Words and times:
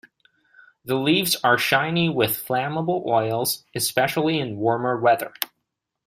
The 0.83 0.95
leaves 0.95 1.35
are 1.43 1.59
shiny 1.59 2.09
with 2.09 2.31
flammable 2.43 3.05
oils, 3.05 3.65
especially 3.75 4.39
in 4.39 4.57
warmer 4.57 4.97
weather. 4.99 5.31